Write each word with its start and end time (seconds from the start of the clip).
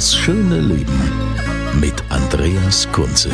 Das 0.00 0.16
schöne 0.16 0.60
Leben 0.60 0.98
mit 1.78 1.92
Andreas 2.08 2.90
Kunze. 2.90 3.28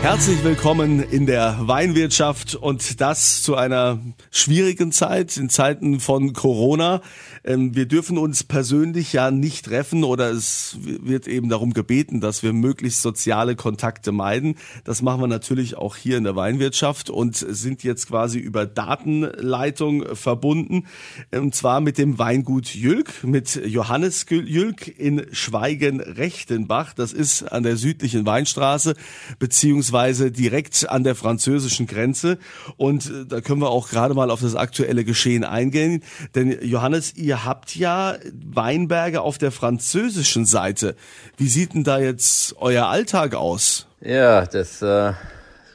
Herzlich 0.00 0.44
willkommen 0.44 1.02
in 1.02 1.26
der 1.26 1.58
Weinwirtschaft 1.60 2.54
und 2.54 3.00
das 3.00 3.42
zu 3.42 3.56
einer 3.56 3.98
schwierigen 4.30 4.92
Zeit, 4.92 5.36
in 5.36 5.50
Zeiten 5.50 5.98
von 5.98 6.32
Corona. 6.34 7.02
Ähm, 7.44 7.74
Wir 7.74 7.86
dürfen 7.86 8.16
uns 8.16 8.44
persönlich 8.44 9.12
ja 9.12 9.32
nicht 9.32 9.66
treffen 9.66 10.04
oder 10.04 10.30
es 10.30 10.78
wird 10.80 11.26
eben 11.26 11.48
darum 11.48 11.74
gebeten, 11.74 12.20
dass 12.20 12.44
wir 12.44 12.52
möglichst 12.52 13.02
soziale 13.02 13.56
Kontakte 13.56 14.12
meiden. 14.12 14.54
Das 14.84 15.02
machen 15.02 15.20
wir 15.20 15.26
natürlich 15.26 15.76
auch 15.76 15.96
hier 15.96 16.16
in 16.16 16.24
der 16.24 16.36
Weinwirtschaft 16.36 17.10
und 17.10 17.36
sind 17.36 17.82
jetzt 17.82 18.06
quasi 18.06 18.38
über 18.38 18.66
Datenleitung 18.66 20.14
verbunden. 20.14 20.86
Und 21.32 21.56
zwar 21.56 21.80
mit 21.80 21.98
dem 21.98 22.20
Weingut 22.20 22.72
Jülk, 22.72 23.24
mit 23.24 23.60
Johannes 23.66 24.26
Jülk 24.30 24.86
in 24.96 25.26
Schweigen-Rechtenbach. 25.32 26.94
Das 26.94 27.12
ist 27.12 27.42
an 27.42 27.64
der 27.64 27.76
südlichen 27.76 28.24
Weinstraße, 28.24 28.94
beziehungsweise 29.40 29.87
direkt 29.92 30.88
an 30.88 31.04
der 31.04 31.14
französischen 31.14 31.86
Grenze. 31.86 32.38
Und 32.76 33.06
äh, 33.06 33.26
da 33.26 33.40
können 33.40 33.60
wir 33.60 33.70
auch 33.70 33.88
gerade 33.88 34.14
mal 34.14 34.30
auf 34.30 34.40
das 34.40 34.54
aktuelle 34.54 35.04
Geschehen 35.04 35.44
eingehen. 35.44 36.02
Denn 36.34 36.58
Johannes, 36.62 37.16
ihr 37.16 37.44
habt 37.44 37.74
ja 37.76 38.16
Weinberge 38.32 39.20
auf 39.20 39.38
der 39.38 39.52
französischen 39.52 40.44
Seite. 40.44 40.96
Wie 41.36 41.48
sieht 41.48 41.74
denn 41.74 41.84
da 41.84 41.98
jetzt 41.98 42.56
euer 42.58 42.86
Alltag 42.86 43.34
aus? 43.34 43.86
Ja, 44.00 44.46
das 44.46 44.82
äh, 44.82 45.12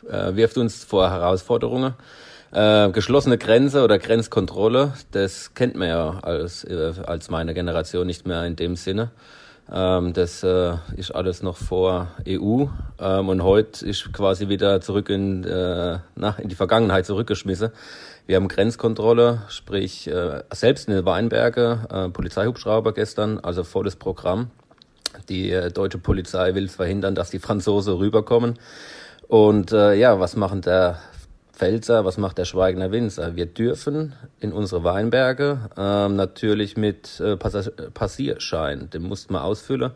äh, 0.10 0.36
wirft 0.36 0.58
uns 0.58 0.84
vor 0.84 1.10
Herausforderungen. 1.10 1.94
Äh, 2.52 2.92
geschlossene 2.92 3.40
Grenze 3.40 3.84
oder 3.84 3.98
Grenzkontrolle, 3.98 4.94
das 5.12 5.56
kennt 5.56 5.76
man 5.76 5.88
ja 5.88 6.20
als, 6.20 6.64
äh, 6.64 6.94
als 7.04 7.32
meine 7.32 7.56
Generation 7.56 8.06
nicht 8.06 8.28
mehr 8.28 8.46
in 8.46 8.56
dem 8.56 8.76
Sinne. 8.76 9.10
Ähm, 9.72 10.14
das 10.14 10.44
äh, 10.44 10.76
ist 10.98 11.12
alles 11.12 11.42
noch 11.42 11.58
vor 11.58 12.08
EU 12.28 12.66
ähm, 13.00 13.30
und 13.30 13.44
heute 13.44 13.86
ist 13.86 14.12
quasi 14.12 14.50
wieder 14.50 14.82
zurück 14.82 15.10
in, 15.10 15.44
äh, 15.44 16.00
na, 16.16 16.36
in 16.40 16.50
die 16.50 16.56
Vergangenheit 16.56 17.06
zurückgeschmissen. 17.06 17.72
Wir 18.26 18.38
haben 18.38 18.48
Grenzkontrolle, 18.48 19.44
sprich 19.50 20.08
äh, 20.08 20.44
selbst 20.54 20.88
in 20.88 20.94
den 20.94 21.06
Weinberge, 21.06 21.88
äh, 21.92 22.10
Polizeihubschrauber 22.10 22.94
gestern, 22.94 23.40
also 23.40 23.64
volles 23.64 23.96
Programm. 23.96 24.52
Die 25.30 25.52
äh, 25.52 25.72
deutsche 25.72 25.98
Polizei 25.98 26.56
will 26.56 26.68
verhindern, 26.68 27.16
dass 27.16 27.30
die 27.30 27.40
Franzosen 27.40 27.96
rüberkommen. 27.96 28.60
Und 29.28 29.72
äh, 29.72 29.96
ja, 29.96 30.20
was 30.20 30.36
machen 30.36 30.62
der 30.62 31.00
Pfälzer, 31.54 32.04
was 32.04 32.18
macht 32.18 32.40
der 32.40 32.46
Schweigener 32.46 32.92
Winzer? 32.92 33.36
Wir 33.36 33.46
dürfen 33.46 34.14
in 34.40 34.52
unsere 34.52 34.84
Weinberge 34.84 35.70
ähm, 35.78 36.16
natürlich 36.16 36.76
mit 36.78 37.20
äh, 37.20 37.38
Passagier 37.38 37.90
Passierschein, 37.94 38.90
den 38.90 39.04
mussten 39.04 39.34
wir 39.34 39.44
ausfüllen. 39.44 39.92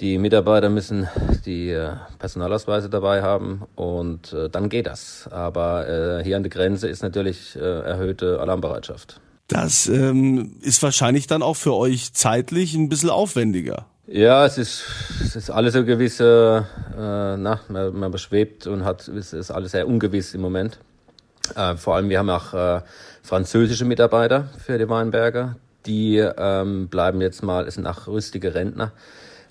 Die 0.00 0.16
Mitarbeiter 0.18 0.68
müssen 0.68 1.08
die 1.44 1.70
äh, 1.70 1.90
Personalausweise 2.20 2.88
dabei 2.88 3.22
haben 3.22 3.62
und 3.74 4.32
äh, 4.32 4.48
dann 4.48 4.68
geht 4.68 4.86
das. 4.86 5.28
Aber 5.32 5.88
äh, 5.88 6.24
hier 6.24 6.36
an 6.36 6.44
der 6.44 6.50
Grenze 6.50 6.88
ist 6.88 7.02
natürlich 7.02 7.56
äh, 7.56 7.58
erhöhte 7.58 8.38
Alarmbereitschaft. 8.40 9.20
Das 9.48 9.88
ähm, 9.88 10.56
ist 10.60 10.82
wahrscheinlich 10.84 11.26
dann 11.26 11.42
auch 11.42 11.56
für 11.56 11.74
euch 11.74 12.12
zeitlich 12.12 12.74
ein 12.74 12.88
bisschen 12.88 13.10
aufwendiger. 13.10 13.86
Ja, 14.10 14.46
es 14.46 14.56
ist, 14.56 14.86
es 15.20 15.36
ist 15.36 15.50
alles 15.50 15.74
so 15.74 15.84
gewisse, 15.84 16.64
äh, 16.96 17.36
na, 17.36 17.60
man, 17.68 17.94
man 17.94 18.10
beschwebt 18.10 18.66
und 18.66 18.82
hat, 18.82 19.06
es 19.06 19.34
ist 19.34 19.50
alles 19.50 19.72
sehr 19.72 19.86
ungewiss 19.86 20.32
im 20.32 20.40
Moment. 20.40 20.78
Äh, 21.54 21.76
vor 21.76 21.94
allem, 21.94 22.08
wir 22.08 22.18
haben 22.18 22.30
auch 22.30 22.54
äh, 22.54 22.80
französische 23.22 23.84
Mitarbeiter 23.84 24.48
für 24.64 24.78
die 24.78 24.88
Weinberger. 24.88 25.56
Die 25.84 26.16
ähm, 26.16 26.88
bleiben 26.88 27.20
jetzt 27.20 27.42
mal, 27.42 27.66
es 27.68 27.74
sind 27.74 27.86
auch 27.86 28.06
rüstige 28.06 28.54
Rentner, 28.54 28.92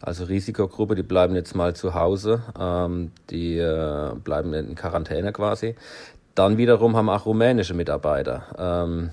also 0.02 0.24
Risikogruppe, 0.24 0.96
die 0.96 1.04
bleiben 1.04 1.36
jetzt 1.36 1.56
mal 1.56 1.76
zu 1.76 1.94
Hause, 1.94 2.42
ähm, 2.60 3.12
die 3.30 3.60
äh, 3.60 4.16
bleiben 4.24 4.56
in 4.56 4.74
Quarantäne 4.74 5.34
quasi. 5.34 5.76
Dann 6.34 6.58
wiederum 6.58 6.96
haben 6.96 7.10
auch 7.10 7.28
rumänische 7.28 7.76
Mitarbeiter. 7.76 8.42
Ähm, 8.58 9.12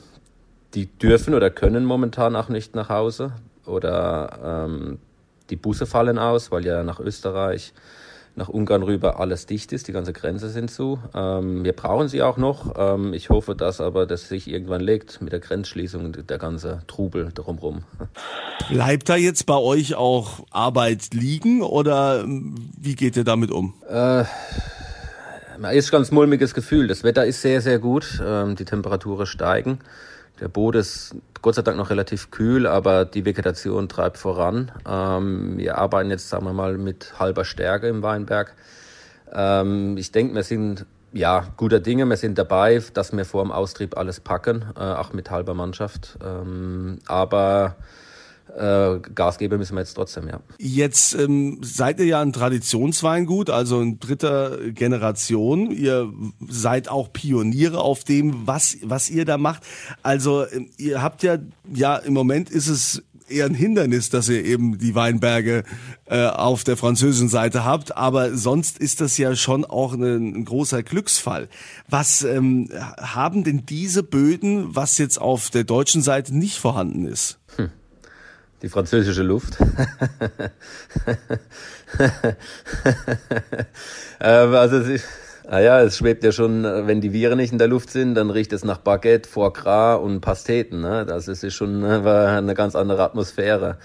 die 0.72 0.86
dürfen 0.86 1.34
oder 1.34 1.50
können 1.50 1.84
momentan 1.84 2.34
auch 2.34 2.48
nicht 2.48 2.74
nach 2.74 2.88
Hause 2.88 3.32
oder 3.66 4.66
ähm, 4.66 4.98
die 5.54 5.60
Busse 5.60 5.86
fallen 5.86 6.18
aus, 6.18 6.50
weil 6.50 6.66
ja 6.66 6.82
nach 6.82 6.98
Österreich, 6.98 7.72
nach 8.34 8.48
Ungarn 8.48 8.82
rüber 8.82 9.20
alles 9.20 9.46
dicht 9.46 9.72
ist, 9.72 9.86
die 9.86 9.92
ganze 9.92 10.12
Grenze 10.12 10.48
sind 10.48 10.68
zu. 10.68 10.98
Ähm, 11.14 11.62
wir 11.62 11.72
brauchen 11.72 12.08
sie 12.08 12.22
auch 12.22 12.36
noch. 12.36 12.74
Ähm, 12.76 13.14
ich 13.14 13.30
hoffe, 13.30 13.54
dass 13.54 13.80
aber 13.80 14.04
das 14.04 14.28
sich 14.28 14.48
irgendwann 14.48 14.80
legt 14.80 15.22
mit 15.22 15.32
der 15.32 15.38
Grenzschließung 15.38 16.04
und 16.04 16.28
der 16.28 16.38
ganze 16.38 16.80
Trubel 16.88 17.30
drumherum. 17.32 17.84
Bleibt 18.68 19.08
da 19.08 19.14
jetzt 19.14 19.46
bei 19.46 19.54
euch 19.56 19.94
auch 19.94 20.40
Arbeit 20.50 21.14
liegen 21.14 21.62
oder 21.62 22.22
ähm, 22.24 22.56
wie 22.76 22.96
geht 22.96 23.16
ihr 23.16 23.22
damit 23.22 23.52
um? 23.52 23.74
Äh, 23.88 24.24
ist 25.72 25.92
ganz 25.92 26.10
mulmiges 26.10 26.52
Gefühl. 26.52 26.88
Das 26.88 27.04
Wetter 27.04 27.24
ist 27.24 27.42
sehr, 27.42 27.60
sehr 27.60 27.78
gut. 27.78 28.20
Ähm, 28.26 28.56
die 28.56 28.64
Temperaturen 28.64 29.26
steigen. 29.26 29.78
Der 30.44 30.50
Boden 30.50 30.80
ist 30.80 31.16
Gott 31.40 31.54
sei 31.54 31.62
Dank 31.62 31.78
noch 31.78 31.88
relativ 31.88 32.30
kühl, 32.30 32.66
aber 32.66 33.06
die 33.06 33.24
Vegetation 33.24 33.88
treibt 33.88 34.18
voran. 34.18 34.70
Ähm, 34.86 35.56
wir 35.56 35.78
arbeiten 35.78 36.10
jetzt, 36.10 36.28
sagen 36.28 36.44
wir 36.44 36.52
mal, 36.52 36.76
mit 36.76 37.18
halber 37.18 37.46
Stärke 37.46 37.88
im 37.88 38.02
Weinberg. 38.02 38.54
Ähm, 39.32 39.96
ich 39.96 40.12
denke, 40.12 40.34
wir 40.34 40.42
sind 40.42 40.84
ja 41.14 41.46
guter 41.56 41.80
Dinge. 41.80 42.04
Wir 42.04 42.18
sind 42.18 42.36
dabei, 42.36 42.82
dass 42.92 43.16
wir 43.16 43.24
vor 43.24 43.42
dem 43.42 43.52
Austrieb 43.52 43.96
alles 43.96 44.20
packen, 44.20 44.66
äh, 44.76 44.80
auch 44.80 45.14
mit 45.14 45.30
halber 45.30 45.54
Mannschaft. 45.54 46.18
Ähm, 46.22 46.98
aber 47.06 47.76
äh, 48.56 48.98
Gas 49.14 49.38
geben 49.38 49.58
müssen 49.58 49.74
wir 49.74 49.80
jetzt 49.80 49.94
trotzdem, 49.94 50.28
ja. 50.28 50.40
Jetzt 50.58 51.14
ähm, 51.14 51.58
seid 51.62 51.98
ihr 51.98 52.06
ja 52.06 52.20
ein 52.20 52.32
Traditionsweingut, 52.32 53.50
also 53.50 53.80
in 53.80 53.98
dritter 53.98 54.70
Generation. 54.70 55.70
Ihr 55.70 56.12
seid 56.48 56.88
auch 56.88 57.12
Pioniere 57.12 57.80
auf 57.80 58.04
dem, 58.04 58.46
was, 58.46 58.76
was 58.82 59.10
ihr 59.10 59.24
da 59.24 59.38
macht. 59.38 59.62
Also 60.02 60.46
ähm, 60.46 60.70
ihr 60.76 61.02
habt 61.02 61.22
ja, 61.22 61.38
ja, 61.72 61.96
im 61.96 62.14
Moment 62.14 62.50
ist 62.50 62.68
es 62.68 63.02
eher 63.28 63.46
ein 63.46 63.54
Hindernis, 63.54 64.10
dass 64.10 64.28
ihr 64.28 64.44
eben 64.44 64.78
die 64.78 64.94
Weinberge 64.94 65.64
äh, 66.06 66.26
auf 66.26 66.64
der 66.64 66.76
französischen 66.76 67.28
Seite 67.28 67.64
habt, 67.64 67.96
aber 67.96 68.36
sonst 68.36 68.78
ist 68.78 69.00
das 69.00 69.16
ja 69.16 69.34
schon 69.34 69.64
auch 69.64 69.94
ein, 69.94 70.02
ein 70.02 70.44
großer 70.44 70.82
Glücksfall. 70.82 71.48
Was 71.88 72.22
ähm, 72.22 72.68
haben 72.98 73.44
denn 73.44 73.64
diese 73.66 74.02
Böden, 74.02 74.74
was 74.76 74.98
jetzt 74.98 75.20
auf 75.20 75.50
der 75.50 75.64
deutschen 75.64 76.02
Seite 76.02 76.36
nicht 76.36 76.58
vorhanden 76.58 77.06
ist? 77.06 77.38
Die 78.64 78.70
französische 78.70 79.22
Luft. 79.22 79.58
also 84.18 84.76
es 84.78 84.88
ist, 84.88 85.04
naja, 85.46 85.82
es 85.82 85.98
schwebt 85.98 86.24
ja 86.24 86.32
schon, 86.32 86.62
wenn 86.62 87.02
die 87.02 87.12
Viren 87.12 87.36
nicht 87.36 87.52
in 87.52 87.58
der 87.58 87.68
Luft 87.68 87.90
sind, 87.90 88.14
dann 88.14 88.30
riecht 88.30 88.54
es 88.54 88.64
nach 88.64 88.78
Baguette, 88.78 89.28
Foie 89.28 89.52
Gras 89.52 90.00
und 90.00 90.22
Pasteten. 90.22 90.80
Ne? 90.80 91.04
Das 91.04 91.28
ist 91.28 91.52
schon 91.52 91.84
eine 91.84 92.54
ganz 92.54 92.74
andere 92.74 93.02
Atmosphäre. 93.02 93.76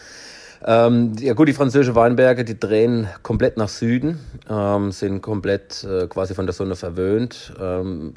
Ähm, 0.65 1.17
ja 1.19 1.33
gut, 1.33 1.49
die 1.49 1.53
französischen 1.53 1.95
Weinberge, 1.95 2.45
die 2.45 2.57
drehen 2.57 3.09
komplett 3.21 3.57
nach 3.57 3.67
Süden, 3.67 4.21
ähm, 4.49 4.93
sind 4.93 5.21
komplett 5.21 5.83
äh, 5.83 6.07
quasi 6.07 6.33
von 6.33 6.45
der 6.45 6.53
Sonne 6.53 6.77
verwöhnt, 6.77 7.53
ähm, 7.59 8.13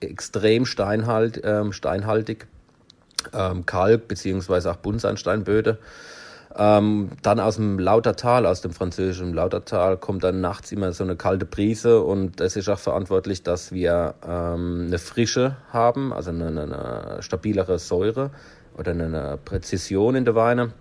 extrem 0.00 0.64
steinhalt, 0.64 1.42
ähm, 1.44 1.74
steinhaltig 1.74 2.46
ähm, 3.32 3.66
Kalk 3.66 4.08
beziehungsweise 4.08 4.70
auch 4.70 4.76
Buntsandsteinböde. 4.76 5.78
Ähm, 6.56 7.10
dann 7.22 7.38
aus 7.38 7.56
dem 7.56 7.78
Lautertal, 7.78 8.46
aus 8.46 8.62
dem 8.62 8.72
französischen 8.72 9.32
Lautertal, 9.32 9.96
kommt 9.96 10.24
dann 10.24 10.40
nachts 10.40 10.72
immer 10.72 10.92
so 10.92 11.04
eine 11.04 11.14
kalte 11.14 11.44
Brise 11.44 12.00
und 12.02 12.40
es 12.40 12.56
ist 12.56 12.68
auch 12.68 12.78
verantwortlich, 12.78 13.42
dass 13.42 13.70
wir 13.70 14.14
ähm, 14.26 14.86
eine 14.88 14.98
Frische 14.98 15.56
haben, 15.72 16.12
also 16.12 16.30
eine, 16.30 16.48
eine 16.48 17.22
stabilere 17.22 17.78
Säure 17.78 18.30
oder 18.76 18.92
eine 18.92 19.38
Präzision 19.44 20.16
in 20.16 20.24
der 20.24 20.34
Weine. 20.34 20.72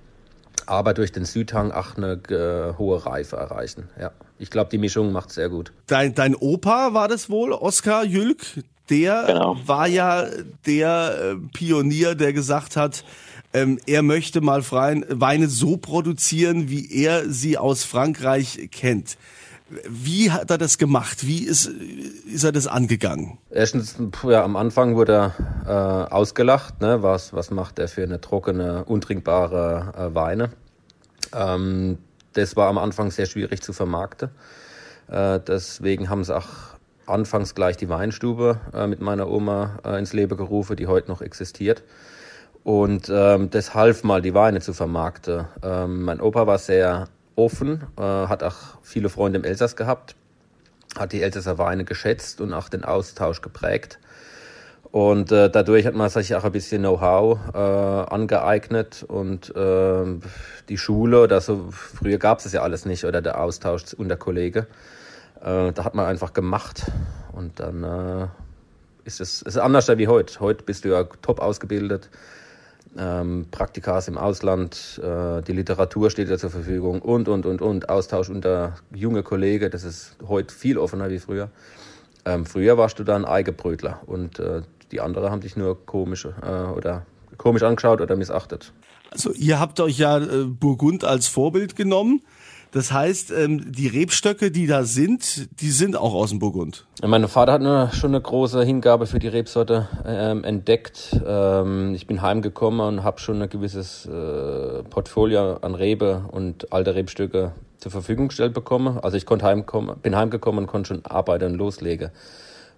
aber 0.68 0.94
durch 0.94 1.12
den 1.12 1.26
Südhang 1.26 1.72
auch 1.72 1.96
eine 1.96 2.14
äh, 2.30 2.78
hohe 2.78 3.06
Reife 3.06 3.38
erreichen. 3.38 3.90
Ja, 4.00 4.12
ich 4.38 4.50
glaube, 4.50 4.70
die 4.70 4.78
Mischung 4.78 5.12
macht 5.12 5.32
sehr 5.32 5.50
gut. 5.50 5.72
Dein, 5.88 6.14
dein 6.14 6.36
Opa 6.36 6.94
war 6.94 7.08
das 7.08 7.30
wohl, 7.30 7.54
Oskar 7.54 8.04
Jülk? 8.04 8.42
Der 8.90 9.24
genau. 9.28 9.58
war 9.66 9.88
ja 9.88 10.26
der 10.66 11.18
äh, 11.20 11.36
Pionier, 11.54 12.16
der 12.16 12.34
gesagt 12.34 12.76
hat, 12.78 13.04
ähm, 13.54 13.80
er 13.86 14.02
möchte 14.02 14.42
mal 14.42 14.62
freien 14.62 15.06
Weine 15.10 15.48
so 15.48 15.78
produzieren, 15.78 16.70
wie 16.70 16.92
er 16.92 17.30
sie 17.30 17.58
aus 17.58 17.84
Frankreich 17.84 18.70
kennt. 18.72 19.18
Wie 19.90 20.32
hat 20.32 20.50
er 20.50 20.58
das 20.58 20.78
gemacht? 20.78 21.28
Wie 21.28 21.44
ist, 21.44 21.66
ist 21.66 22.44
er 22.46 22.54
das 22.54 22.68
angegangen? 22.68 23.38
Erstens, 23.50 23.98
ja, 24.24 24.44
am 24.44 24.56
Anfang 24.56 24.96
wurde 24.96 25.34
er 25.66 26.08
äh, 26.10 26.14
ausgelacht. 26.14 26.80
Ne? 26.80 27.04
Was, 27.04 27.34
was 27.34 27.52
macht 27.52 27.78
er 27.80 27.90
für 27.90 28.04
eine 28.04 28.22
trockene, 28.22 28.86
untrinkbare 28.86 29.94
äh, 30.12 30.16
Weine? 30.16 30.52
Ähm, 31.36 31.98
das 32.34 32.56
war 32.56 32.70
am 32.70 32.78
Anfang 32.78 33.12
sehr 33.12 33.26
schwierig 33.26 33.62
zu 33.62 33.74
vermarkten. 33.74 34.30
Äh, 35.10 35.40
deswegen 35.46 36.10
haben 36.10 36.24
sie 36.24 36.36
auch 36.36 36.77
anfangs 37.08 37.56
gleich 37.56 37.78
die 37.78 37.90
Weinstube 37.90 38.60
äh, 38.74 38.88
mit 38.88 39.02
meiner 39.02 39.30
Oma 39.30 39.80
äh, 39.84 39.98
ins 39.98 40.14
Leben 40.14 40.38
gerufen, 40.38 40.76
die 40.76 40.88
heute 40.88 41.10
noch 41.10 41.22
existiert. 41.22 41.84
Und 42.64 43.10
ähm, 43.10 43.50
das 43.50 43.74
half 43.74 44.04
mal, 44.04 44.22
die 44.22 44.34
Weine 44.34 44.60
zu 44.60 44.74
vermarkten. 44.74 45.46
Ähm, 45.64 46.04
mein 46.04 46.20
Opa 46.20 46.48
war 46.48 46.58
sehr 46.58 47.08
offen, 47.36 47.84
äh, 47.98 48.02
hat 48.02 48.44
auch 48.44 48.80
viele 48.82 49.10
Freunde 49.10 49.40
im 49.40 49.46
Elsass 49.46 49.76
gehabt, 49.76 50.16
hat 50.98 51.14
die 51.14 51.22
Elsässer 51.22 51.58
Weine 51.58 51.86
geschätzt 51.86 52.42
und 52.42 52.54
auch 52.54 52.68
den 52.68 52.84
Austausch 52.84 53.42
geprägt. 53.42 54.00
Und 54.92 55.32
äh, 55.32 55.50
dadurch 55.50 55.86
hat 55.86 55.96
man 55.96 56.10
sich 56.10 56.36
auch 56.36 56.44
ein 56.44 56.52
bisschen 56.52 56.82
Know-how 56.82 57.40
äh, 57.54 57.58
angeeignet 57.58 59.06
und 59.08 59.56
äh, 59.56 60.06
die 60.70 60.78
Schule 60.78 61.22
oder 61.22 61.42
so, 61.42 61.68
früher 61.72 62.18
gab 62.18 62.40
es 62.40 62.46
das 62.46 62.54
ja 62.54 62.64
alles 62.64 62.86
nicht 62.86 63.06
oder 63.06 63.22
der 63.22 63.40
Austausch 63.40 63.94
unter 63.96 64.16
Kollegen. 64.16 64.66
Äh, 65.42 65.74
da 65.74 65.84
hat 65.84 65.96
man 65.96 66.06
einfach 66.06 66.34
gemacht 66.34 66.92
und 67.34 67.60
dann 67.60 67.84
äh, 67.84 68.28
ist 69.06 69.22
es 69.22 69.42
ist 69.42 69.58
anders 69.58 69.88
wie 69.88 70.08
heute. 70.08 70.40
Heute 70.40 70.64
bist 70.64 70.86
du 70.86 70.90
ja 70.90 71.04
top 71.22 71.40
ausgebildet, 71.40 72.10
ähm, 72.98 73.46
Praktikas 73.52 74.08
im 74.08 74.18
Ausland, 74.18 75.00
äh, 75.04 75.42
die 75.42 75.54
Literatur 75.54 76.10
steht 76.10 76.30
dir 76.30 76.38
zur 76.38 76.50
Verfügung 76.50 77.02
und, 77.02 77.28
und, 77.28 77.46
und, 77.46 77.62
und. 77.62 77.90
Austausch 77.90 78.30
unter 78.30 78.76
junge 78.94 79.24
Kollegen, 79.24 79.70
das 79.72 79.84
ist 79.84 80.18
heute 80.28 80.54
viel 80.54 80.78
offener 80.78 81.10
wie 81.10 81.20
früher. 81.20 81.50
Ähm, 82.26 82.46
früher 82.46 82.78
warst 82.78 83.00
du 83.00 83.04
da 83.04 83.16
ein 83.16 83.26
Eigebrötler 83.26 84.02
und 84.06 84.40
äh, 84.40 84.62
die 84.92 85.02
anderen 85.02 85.32
haben 85.32 85.42
dich 85.42 85.56
nur 85.56 85.86
komisch 85.86 86.26
äh, 86.26 86.50
oder 86.50 87.06
komisch 87.38 87.64
angeschaut 87.64 88.02
oder 88.02 88.16
missachtet. 88.16 88.74
Also 89.12 89.32
ihr 89.34 89.60
habt 89.60 89.80
euch 89.80 89.98
ja 89.98 90.18
äh, 90.18 90.46
Burgund 90.46 91.04
als 91.04 91.28
Vorbild 91.28 91.76
genommen. 91.76 92.22
Das 92.72 92.92
heißt, 92.92 93.32
ähm, 93.32 93.72
die 93.72 93.88
Rebstöcke, 93.88 94.52
die 94.52 94.68
da 94.68 94.84
sind, 94.84 95.50
die 95.62 95.72
sind 95.72 95.96
auch 95.96 96.14
aus 96.14 96.30
dem 96.30 96.40
Burgund. 96.40 96.86
Mein 97.02 97.28
Vater 97.28 97.54
hat 97.54 97.62
eine, 97.62 97.92
schon 97.94 98.12
eine 98.12 98.22
große 98.22 98.64
Hingabe 98.64 99.08
für 99.08 99.20
die 99.20 99.28
Rebsorte 99.28 99.88
ähm, 100.06 100.44
entdeckt. 100.44 101.20
Ähm, 101.26 101.94
ich 101.96 102.08
bin 102.08 102.22
heimgekommen 102.22 102.82
und 102.82 103.04
habe 103.04 103.20
schon 103.20 103.42
ein 103.42 103.50
gewisses 103.50 104.06
äh, 104.06 104.84
Portfolio 104.84 105.58
an 105.58 105.76
Rebe 105.76 106.26
und 106.32 106.72
alte 106.74 106.94
Rebstöcke 106.94 107.54
zur 107.78 107.92
Verfügung 107.92 108.28
gestellt 108.28 108.54
bekommen. 108.54 109.00
Also 109.00 109.18
ich 109.18 109.26
konnte 109.26 109.46
heimkommen, 109.46 109.98
bin 110.00 110.16
heimgekommen 110.16 110.66
und 110.66 110.68
konnte 110.68 110.90
schon 110.90 111.06
arbeiten 111.06 111.54
und 111.54 111.56
loslegen. 111.56 112.12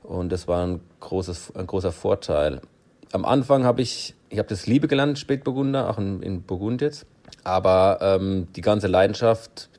Und 0.04 0.32
das 0.32 0.48
war 0.48 0.66
ein, 0.66 0.82
großes, 1.00 1.56
ein 1.56 1.68
großer 1.68 1.92
Vorteil. 1.92 2.62
Am 3.12 3.26
Anfang 3.26 3.64
habe 3.64 3.82
ich, 3.82 4.14
ich 4.30 4.38
habe 4.38 4.50
das 4.50 4.68
Liebe 4.68 4.88
gelernt, 4.88 5.18
Spätburgunder, 5.18 5.90
auch 5.90 5.98
in, 5.98 6.22
in 6.22 6.44
Burgund 6.44 6.82
jetzt. 6.82 7.06
Aber 7.44 8.00
ähm, 8.02 8.48
die 8.56 8.62
ganze 8.62 8.88
Leidenschaft 8.88 9.70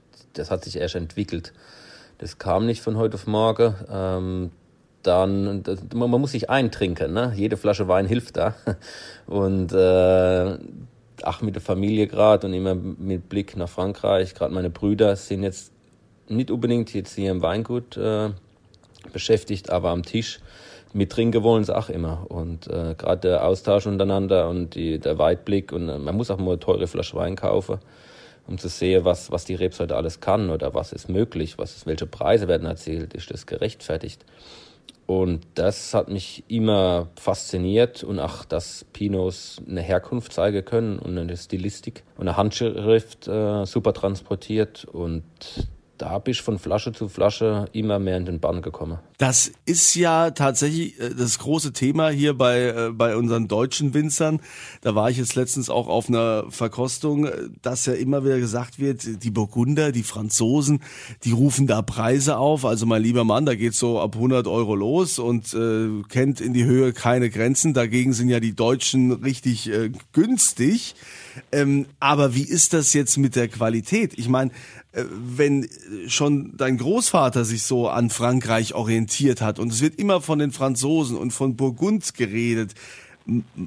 das 0.41 0.51
hat 0.51 0.65
sich 0.65 0.77
erst 0.77 0.97
entwickelt. 0.97 1.53
Das 2.19 2.39
kam 2.39 2.67
nicht 2.67 2.83
von 2.83 2.97
heute 2.97 3.15
auf 3.15 3.27
morgen. 3.27 3.75
Ähm, 3.91 4.51
dann, 5.03 5.63
das, 5.63 5.81
man, 5.95 6.11
man, 6.11 6.21
muss 6.21 6.33
sich 6.33 6.51
eintrinken, 6.51 7.13
ne? 7.13 7.33
Jede 7.35 7.57
Flasche 7.57 7.89
Wein 7.89 8.07
hilft 8.07 8.37
da. 8.37 8.55
Und 9.27 9.73
äh, 9.73 10.59
ach, 11.23 11.43
mit 11.43 11.55
der 11.55 11.63
Familie 11.63 12.07
gerade 12.07 12.47
und 12.47 12.55
immer 12.55 12.75
mit 12.75 13.29
Blick 13.29 13.57
nach 13.57 13.69
Frankreich. 13.69 14.35
Gerade 14.35 14.55
meine 14.55 14.71
Brüder 14.71 15.17
sind 15.17 15.43
jetzt 15.43 15.71
nicht 16.29 16.51
unbedingt 16.51 16.93
jetzt 16.95 17.15
hier 17.15 17.31
im 17.31 17.43
Weingut 17.43 17.97
äh, 17.99 18.31
beschäftigt, 19.13 19.71
aber 19.71 19.91
am 19.91 20.03
Tisch 20.03 20.41
mit 20.95 21.13
trinken 21.13 21.43
wollen 21.43 21.65
sie 21.65 21.77
auch 21.77 21.91
immer. 21.91 22.27
Und 22.31 22.69
äh, 22.69 22.95
gerade 22.97 23.29
der 23.29 23.47
Austausch 23.47 23.87
untereinander 23.87 24.49
und 24.49 24.75
die, 24.75 24.99
der 24.99 25.19
Weitblick 25.19 25.73
und 25.73 25.89
äh, 25.89 25.99
man 25.99 26.17
muss 26.17 26.31
auch 26.31 26.39
mal 26.39 26.53
eine 26.53 26.61
teure 26.61 26.87
Flasche 26.87 27.17
Wein 27.17 27.37
kaufen 27.37 27.79
um 28.51 28.59
zu 28.59 28.69
sehen, 28.69 29.05
was, 29.05 29.31
was 29.31 29.45
die 29.45 29.55
Rebsorte 29.55 29.97
alles 29.97 30.21
kann 30.21 30.51
oder 30.51 30.75
was 30.75 30.93
ist 30.93 31.09
möglich, 31.09 31.57
was 31.57 31.77
ist, 31.77 31.87
welche 31.87 32.07
Preise 32.07 32.49
werden 32.49 32.67
erzielt, 32.67 33.15
ist 33.15 33.31
das 33.31 33.47
gerechtfertigt. 33.47 34.25
Und 35.07 35.41
das 35.55 35.95
hat 35.95 36.09
mich 36.09 36.45
immer 36.49 37.09
fasziniert 37.17 38.05
und 38.05 38.21
auch, 38.21 38.45
dass 38.45 38.85
Pinos 38.93 39.61
eine 39.69 39.81
Herkunft 39.81 40.33
zeigen 40.33 40.65
können 40.65 40.99
und 40.99 41.19
eine 41.19 41.37
Stilistik 41.37 42.05
und 42.17 42.29
eine 42.29 42.37
Handschrift 42.37 43.27
äh, 43.27 43.65
super 43.67 43.93
transportiert 43.93 44.85
und 44.85 45.25
da 46.01 46.19
bin 46.19 46.33
ich 46.33 46.41
von 46.41 46.59
Flasche 46.59 46.93
zu 46.93 47.09
Flasche 47.09 47.67
immer 47.73 47.99
mehr 47.99 48.17
in 48.17 48.25
den 48.25 48.41
Bann 48.41 48.63
gekommen. 48.63 48.99
Das 49.19 49.53
ist 49.67 49.95
ja 49.95 50.31
tatsächlich 50.31 50.99
äh, 50.99 51.11
das 51.15 51.39
große 51.39 51.73
Thema 51.73 52.09
hier 52.09 52.33
bei, 52.35 52.69
äh, 52.69 52.91
bei 52.91 53.17
unseren 53.17 53.49
deutschen 53.49 53.93
Winzern. 53.93 54.41
Da 54.81 54.95
war 54.95 55.11
ich 55.11 55.19
jetzt 55.19 55.35
letztens 55.35 55.69
auch 55.69 55.89
auf 55.89 56.09
einer 56.09 56.45
Verkostung, 56.49 57.27
äh, 57.27 57.49
dass 57.61 57.85
ja 57.85 57.93
immer 57.93 58.25
wieder 58.25 58.39
gesagt 58.39 58.79
wird, 58.79 59.23
die 59.23 59.31
Burgunder, 59.31 59.93
die 59.93 60.03
Franzosen, 60.03 60.81
die 61.25 61.33
rufen 61.33 61.67
da 61.67 61.83
Preise 61.83 62.39
auf. 62.39 62.65
Also 62.65 62.87
mein 62.87 63.03
lieber 63.03 63.25
Mann, 63.25 63.45
da 63.45 63.55
geht's 63.55 63.79
so 63.79 64.01
ab 64.01 64.15
100 64.15 64.47
Euro 64.47 64.75
los 64.75 65.19
und 65.19 65.53
äh, 65.53 66.03
kennt 66.09 66.41
in 66.41 66.55
die 66.55 66.65
Höhe 66.65 66.95
keine 66.95 67.29
Grenzen. 67.29 67.75
Dagegen 67.75 68.15
sind 68.15 68.31
ja 68.31 68.41
die 68.41 68.55
Deutschen 68.55 69.13
richtig 69.13 69.71
äh, 69.71 69.91
günstig. 70.13 70.95
Ähm, 71.53 71.87
aber 72.01 72.35
wie 72.35 72.45
ist 72.45 72.73
das 72.73 72.93
jetzt 72.93 73.17
mit 73.19 73.37
der 73.37 73.49
Qualität? 73.49 74.19
Ich 74.19 74.29
meine, 74.29 74.51
äh, 74.93 75.05
wenn 75.11 75.69
schon 76.07 76.57
dein 76.57 76.79
Großvater 76.79 77.45
sich 77.45 77.63
so 77.63 77.89
an 77.89 78.11
Frankreich 78.11 78.75
orientiert 78.75 79.41
hat 79.41 79.59
und 79.59 79.73
es 79.73 79.81
wird 79.81 79.99
immer 79.99 80.21
von 80.21 80.39
den 80.39 80.53
Franzosen 80.53 81.17
und 81.17 81.33
von 81.33 81.57
Burgund 81.57 82.15
geredet, 82.15 82.75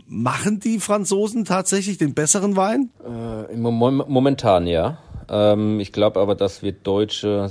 machen 0.08 0.60
die 0.60 0.80
Franzosen 0.80 1.46
tatsächlich 1.46 1.98
den 1.98 2.14
besseren 2.14 2.56
Wein? 2.56 2.90
Äh, 3.04 3.56
momentan 3.56 4.68
ja. 4.68 4.98
Ähm, 5.30 5.80
ich 5.80 5.92
glaube 5.92 6.20
aber, 6.20 6.36
dass 6.36 6.64
wir 6.64 6.74
Deutsche 6.74 7.50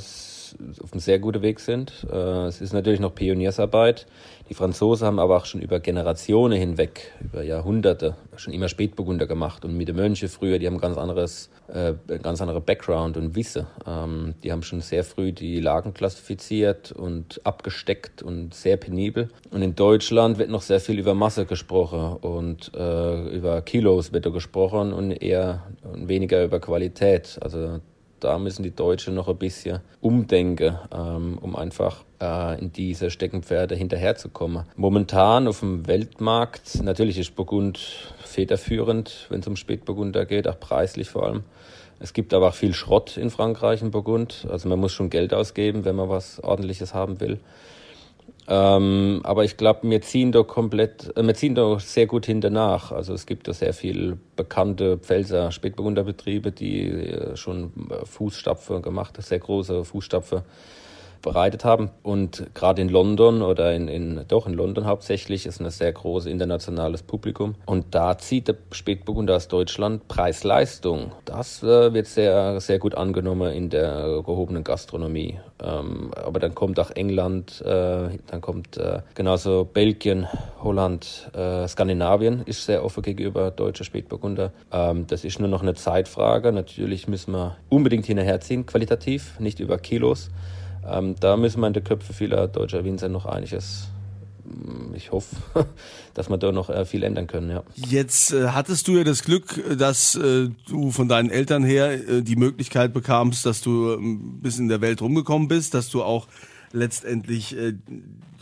auf 0.83 0.93
einem 0.93 1.01
sehr 1.01 1.19
guten 1.19 1.43
Weg 1.43 1.61
sind. 1.61 2.07
Äh, 2.11 2.47
es 2.47 2.61
ist 2.61 2.73
natürlich 2.73 3.01
noch 3.01 3.15
Pioniersarbeit. 3.15 4.07
Die 4.49 4.55
Franzosen 4.55 5.07
haben 5.07 5.19
aber 5.19 5.37
auch 5.37 5.47
schon 5.47 5.63
über 5.63 5.81
Generationen 5.81 6.59
hinweg, 6.59 7.13
über 7.21 7.43
Jahrhunderte, 7.43 8.17
schon 8.37 8.53
immer 8.53 8.69
Spätburgunder 8.69 9.27
gemacht. 9.27 9.65
Und 9.65 9.77
mit 9.77 9.89
den 9.89 9.97
Mönchen 9.97 10.29
früher, 10.29 10.59
die 10.59 10.67
haben 10.67 10.79
ganz 10.79 10.99
anderes, 10.99 11.51
äh, 11.69 11.95
ganz 12.23 12.41
andere 12.41 12.61
Background 12.61 13.17
und 13.17 13.35
Wisse. 13.35 13.67
Ähm, 13.87 14.35
die 14.43 14.53
haben 14.53 14.63
schon 14.63 14.81
sehr 14.81 15.05
früh 15.05 15.33
die 15.33 15.61
Lagen 15.61 15.95
klassifiziert 15.95 16.93
und 16.93 17.41
abgesteckt 17.45 18.23
und 18.23 18.55
sehr 18.55 18.77
penibel. 18.77 19.31
Und 19.51 19.63
in 19.63 19.75
Deutschland 19.75 20.39
wird 20.39 20.51
noch 20.51 20.63
sehr 20.63 20.81
viel 20.81 20.99
über 20.99 21.15
Masse 21.15 21.47
gesprochen 21.47 22.17
und 22.21 22.73
äh, 22.75 23.29
über 23.35 23.63
Kilos 23.63 24.13
wird 24.13 24.31
gesprochen 24.33 24.93
und 24.93 25.11
eher 25.11 25.63
weniger 25.95 26.45
über 26.45 26.61
Qualität. 26.61 27.39
Also 27.41 27.81
da 28.23 28.39
müssen 28.39 28.63
die 28.63 28.75
Deutschen 28.75 29.15
noch 29.15 29.29
ein 29.29 29.37
bisschen 29.37 29.81
umdenken, 30.01 30.79
ähm, 30.93 31.39
um 31.41 31.57
einfach 31.57 32.05
äh, 32.21 32.59
in 32.61 32.73
diese 32.73 33.11
Steckenpferde 33.11 33.75
hinterherzukommen. 33.75 34.65
Momentan 34.77 35.49
auf 35.49 35.61
dem 35.61 35.87
Weltmarkt, 35.87 36.83
natürlich 36.83 37.19
ist 37.19 37.35
Burgund 37.35 37.79
federführend, 38.25 39.27
wenn 39.29 39.41
es 39.41 39.47
um 39.47 39.57
Spätburgunder 39.57 40.25
geht, 40.25 40.47
auch 40.47 40.59
preislich 40.59 41.09
vor 41.09 41.27
allem. 41.27 41.45
Es 41.99 42.13
gibt 42.13 42.35
aber 42.35 42.49
auch 42.49 42.55
viel 42.55 42.75
Schrott 42.75 43.17
in 43.17 43.31
Frankreich 43.31 43.81
in 43.81 43.93
Burgund. 43.93 44.47
Also 44.51 44.69
man 44.69 44.81
muss 44.81 44.93
schon 44.93 45.09
Geld 45.09 45.33
ausgeben, 45.33 45.85
wenn 45.85 45.95
man 45.95 46.09
was 46.09 46.43
Ordentliches 46.43 46.95
haben 46.95 47.21
will. 47.21 47.39
Ähm, 48.49 49.21
aber 49.23 49.45
ich 49.45 49.57
glaube, 49.57 49.89
wir 49.89 50.01
ziehen 50.03 50.33
da 50.33 50.43
komplett, 50.43 51.17
äh, 51.17 51.23
wir 51.23 51.35
ziehen 51.35 51.55
da 51.55 51.79
sehr 51.79 52.07
gut 52.07 52.27
hinternach. 52.27 52.91
Also 52.91 53.15
es 53.15 53.27
gibt 53.27 53.47
da 53.47 53.53
sehr 53.53 53.73
viel 53.73 54.19
bekannte 54.37 54.99
Pfälzer 54.99 55.53
Spätburgunderbetriebe, 55.53 56.51
die 56.51 56.89
äh, 56.89 57.37
schon 57.37 57.73
Fußstapfen 58.05 58.83
gemacht 58.83 59.17
haben, 59.17 59.25
sehr 59.25 59.39
große 59.39 59.85
Fußstapfen 59.85 60.43
bereitet 61.23 61.65
haben. 61.65 61.91
Und 62.03 62.47
gerade 62.55 62.83
in 62.83 62.89
London 62.89 63.43
oder 63.43 63.73
in, 63.73 63.89
in, 63.89 64.25
doch 64.29 64.47
in 64.47 64.55
London 64.55 64.87
hauptsächlich 64.87 65.47
ist 65.47 65.61
ein 65.61 65.71
sehr 65.71 65.93
großes 65.93 66.31
internationales 66.31 67.03
Publikum. 67.03 67.55
Und 67.65 67.95
da 67.95 68.19
zieht 68.19 68.49
der 68.49 68.57
Spätburgunder 68.73 69.37
aus 69.37 69.49
Deutschland 69.49 70.09
Preis-Leistung. 70.09 71.13
Das 71.25 71.63
äh, 71.63 71.95
wird 71.95 72.07
sehr, 72.07 72.61
sehr 72.61 72.79
gut 72.79 72.95
angenommen 72.95 73.53
in 73.53 73.71
der 73.71 74.23
gehobenen 74.25 74.65
Gastronomie. 74.65 75.39
Ähm, 75.63 76.11
aber 76.15 76.41
dann 76.41 76.55
kommt 76.55 76.79
auch 76.81 76.91
England, 76.91 77.63
äh, 77.63 78.19
dann 78.27 78.41
kommt 78.41 78.77
äh, 78.77 79.01
genauso 79.15 79.65
Belgien, 79.65 80.27
Holland, 80.63 81.31
äh, 81.35 81.67
Skandinavien 81.69 82.43
ist 82.47 82.65
sehr 82.65 82.85
offen 82.85 83.03
gegenüber 83.03 83.51
deutscher 83.51 83.85
Spätburgunder. 83.85 84.53
Ähm, 84.73 85.07
das 85.07 85.25
ist 85.25 85.39
nur 85.39 85.49
noch 85.49 85.63
eine 85.63 85.75
Zeitfrage. 85.75 86.53
Natürlich 86.53 87.09
müssen 87.09 87.33
wir 87.33 87.57
unbedingt 87.69 88.07
hinterherziehen, 88.07 88.67
qualitativ, 88.67 89.39
nicht 89.39 89.61
über 89.61 89.79
Kilos. 89.79 90.31
Ähm, 90.87 91.15
da 91.21 91.37
müssen 91.37 91.61
wir 91.61 91.67
in 91.67 91.73
den 91.73 91.85
Köpfen 91.85 92.15
vieler 92.15 92.49
deutscher 92.49 92.85
Winzer 92.85 93.09
noch 93.09 93.27
einiges 93.27 93.89
mm, 94.45 94.95
ich 94.95 95.13
hoffe, 95.13 95.37
dass 96.15 96.29
wir 96.29 96.39
da 96.39 96.53
noch 96.53 96.71
äh, 96.71 96.85
viel 96.85 97.03
ändern 97.03 97.27
können. 97.27 97.51
Ja. 97.51 97.63
Jetzt 97.75 98.33
äh, 98.33 98.49
hattest 98.49 98.89
du 98.89 98.97
ja 98.97 99.05
das 99.05 99.23
Glück, 99.23 99.63
dass 99.79 100.17
äh, 100.17 100.49
du 100.69 100.91
von 100.91 101.09
deinen 101.09 101.31
Eltern 101.31 101.65
her 101.65 101.93
äh, 101.93 102.23
die 102.23 102.37
Möglichkeit 102.37 102.93
bekamst, 102.93 103.47
dass 103.47 103.61
du 103.61 103.95
ein 103.95 104.03
ähm, 104.03 104.41
bisschen 104.41 104.65
in 104.65 104.69
der 104.69 104.81
Welt 104.81 105.01
rumgekommen 105.01 105.49
bist, 105.49 105.75
dass 105.75 105.89
du 105.89 106.03
auch 106.03 106.27
letztendlich 106.73 107.57
äh, 107.57 107.75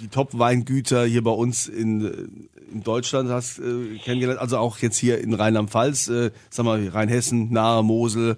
die 0.00 0.08
Top-Weingüter 0.08 1.04
hier 1.04 1.22
bei 1.22 1.32
uns 1.32 1.66
in, 1.66 2.04
äh, 2.04 2.72
in 2.72 2.82
Deutschland 2.84 3.28
hast 3.28 3.60
kennengelernt, 4.04 4.40
also 4.40 4.56
auch 4.58 4.78
jetzt 4.78 4.96
hier 4.96 5.20
in 5.20 5.34
Rheinland-Pfalz, 5.34 6.08
äh, 6.08 6.30
sag 6.48 6.64
mal 6.64 6.86
Rheinhessen, 6.88 7.52
nahe 7.52 7.82
Mosel, 7.82 8.36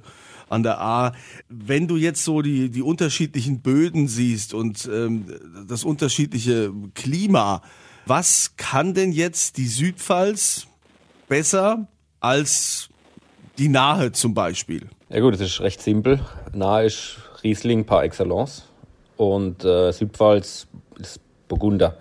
an 0.52 0.62
der 0.62 0.80
A. 0.80 1.12
Wenn 1.48 1.88
du 1.88 1.96
jetzt 1.96 2.24
so 2.24 2.42
die, 2.42 2.70
die 2.70 2.82
unterschiedlichen 2.82 3.60
Böden 3.62 4.06
siehst 4.06 4.54
und 4.54 4.88
ähm, 4.92 5.26
das 5.66 5.82
unterschiedliche 5.82 6.72
Klima, 6.94 7.62
was 8.06 8.54
kann 8.56 8.94
denn 8.94 9.12
jetzt 9.12 9.56
die 9.56 9.66
Südpfalz 9.66 10.66
besser 11.28 11.88
als 12.20 12.90
die 13.58 13.68
Nahe 13.68 14.12
zum 14.12 14.34
Beispiel? 14.34 14.88
Ja 15.08 15.20
gut, 15.20 15.34
es 15.34 15.40
ist 15.40 15.60
recht 15.60 15.80
simpel. 15.80 16.20
Nahe 16.52 16.86
ist 16.86 17.16
Riesling 17.42 17.84
par 17.84 18.04
excellence 18.04 18.64
und 19.16 19.64
äh, 19.64 19.92
Südpfalz 19.92 20.66
ist 20.98 21.20
Burgunder. 21.48 21.96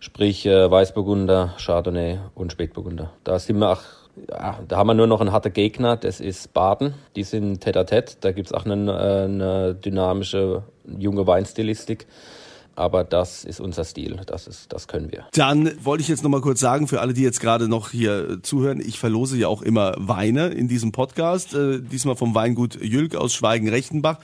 Sprich 0.00 0.46
äh, 0.46 0.70
Weißburgunder, 0.70 1.54
Chardonnay 1.58 2.18
und 2.34 2.52
Spätburgunder. 2.52 3.12
Da 3.24 3.38
sind 3.38 3.58
wir 3.58 3.70
auch 3.70 3.82
ja, 4.30 4.60
da 4.66 4.76
haben 4.76 4.86
wir 4.86 4.94
nur 4.94 5.06
noch 5.06 5.20
einen 5.20 5.32
harten 5.32 5.52
Gegner, 5.52 5.96
das 5.96 6.20
ist 6.20 6.52
Baden. 6.52 6.94
Die 7.16 7.24
sind 7.24 7.62
tête-à-tête. 7.62 8.18
Da 8.20 8.32
gibt 8.32 8.48
es 8.48 8.52
auch 8.52 8.64
eine, 8.64 8.92
äh, 8.92 9.24
eine 9.24 9.74
dynamische 9.74 10.62
junge 10.98 11.26
Weinstilistik 11.26 12.06
aber 12.78 13.04
das 13.04 13.44
ist 13.44 13.60
unser 13.60 13.84
Stil, 13.84 14.18
das, 14.26 14.46
ist, 14.46 14.72
das 14.72 14.88
können 14.88 15.10
wir. 15.10 15.26
Dann 15.32 15.72
wollte 15.84 16.02
ich 16.02 16.08
jetzt 16.08 16.22
nochmal 16.22 16.40
kurz 16.40 16.60
sagen, 16.60 16.86
für 16.86 17.00
alle, 17.00 17.12
die 17.12 17.22
jetzt 17.22 17.40
gerade 17.40 17.66
noch 17.68 17.90
hier 17.90 18.38
zuhören, 18.42 18.80
ich 18.80 19.00
verlose 19.00 19.36
ja 19.36 19.48
auch 19.48 19.62
immer 19.62 19.96
Weine 19.98 20.46
in 20.48 20.68
diesem 20.68 20.92
Podcast, 20.92 21.54
äh, 21.54 21.80
diesmal 21.80 22.14
vom 22.14 22.36
Weingut 22.36 22.80
Jülk 22.80 23.16
aus 23.16 23.34
Schweigen-Rechtenbach 23.34 24.20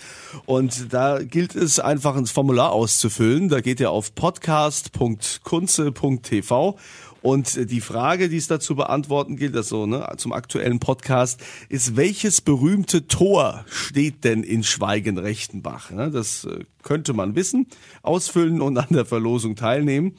und 0.46 0.92
da 0.92 1.18
gilt 1.20 1.56
es 1.56 1.80
einfach 1.80 2.16
ins 2.16 2.30
Formular 2.30 2.70
auszufüllen, 2.72 3.48
da 3.48 3.60
geht 3.60 3.80
ihr 3.80 3.90
auf 3.90 4.14
podcast.kunze.tv 4.14 6.78
und 7.24 7.70
die 7.70 7.80
Frage, 7.80 8.28
die 8.28 8.36
es 8.36 8.48
da 8.48 8.60
zu 8.60 8.76
beantworten 8.76 9.36
gilt, 9.36 9.56
also 9.56 9.86
ne, 9.86 10.06
zum 10.18 10.34
aktuellen 10.34 10.78
Podcast, 10.78 11.42
ist, 11.70 11.96
welches 11.96 12.42
berühmte 12.42 13.08
Tor 13.08 13.64
steht 13.66 14.24
denn 14.24 14.42
in 14.42 14.62
Schweigen-Rechtenbach? 14.62 15.90
Ne, 15.90 16.10
das 16.10 16.44
äh, 16.44 16.64
könnte 16.82 17.14
man 17.14 17.34
wissen, 17.34 17.66
ausfüllen 18.02 18.60
und 18.60 18.76
an 18.76 18.88
der 18.90 19.06
Verlosung 19.06 19.56
teilnehmen. 19.56 20.12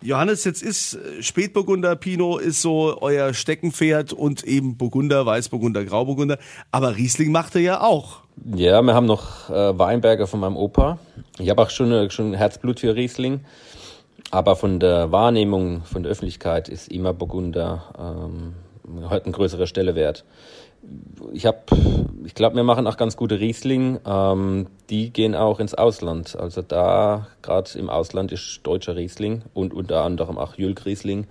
Johannes, 0.00 0.44
jetzt 0.44 0.62
ist 0.62 0.94
äh, 0.94 1.22
Spätburgunder 1.22 1.94
Pinot 1.96 2.40
ist 2.40 2.62
so 2.62 2.96
euer 3.02 3.34
Steckenpferd 3.34 4.14
und 4.14 4.42
eben 4.44 4.78
Burgunder, 4.78 5.26
Weißburgunder, 5.26 5.84
Grauburgunder. 5.84 6.38
Aber 6.72 6.96
Riesling 6.96 7.30
macht 7.30 7.56
er 7.56 7.60
ja 7.60 7.80
auch. 7.82 8.20
Ja, 8.54 8.80
wir 8.80 8.94
haben 8.94 9.06
noch 9.06 9.50
äh, 9.50 9.78
Weinberger 9.78 10.26
von 10.26 10.40
meinem 10.40 10.56
Opa. 10.56 10.98
Ich 11.38 11.50
habe 11.50 11.60
auch 11.60 11.68
schon, 11.68 11.92
äh, 11.92 12.10
schon 12.10 12.32
Herzblut 12.32 12.80
für 12.80 12.96
Riesling. 12.96 13.40
Aber 14.30 14.56
von 14.56 14.78
der 14.78 15.10
Wahrnehmung 15.10 15.82
von 15.84 16.02
der 16.02 16.12
Öffentlichkeit 16.12 16.68
ist 16.68 16.88
immer 16.88 17.14
Burgunder 17.14 17.94
ähm, 17.98 18.54
heute 19.08 19.26
eine 19.26 19.32
größere 19.32 19.66
Stelle 19.66 19.94
wert. 19.94 20.24
Ich 21.32 21.46
habe, 21.46 21.58
ich 22.24 22.34
glaube, 22.34 22.56
wir 22.56 22.62
machen 22.62 22.86
auch 22.86 22.96
ganz 22.96 23.16
gute 23.16 23.40
Riesling. 23.40 23.98
Ähm, 24.06 24.66
die 24.90 25.10
gehen 25.10 25.34
auch 25.34 25.60
ins 25.60 25.74
Ausland. 25.74 26.36
Also 26.36 26.62
da, 26.62 27.26
gerade 27.42 27.78
im 27.78 27.90
Ausland, 27.90 28.32
ist 28.32 28.60
deutscher 28.62 28.96
Riesling 28.96 29.42
und 29.54 29.74
unter 29.74 30.02
anderem 30.02 30.38
auch 30.38 30.56
Jülk 30.56 30.86
Riesling 30.86 31.26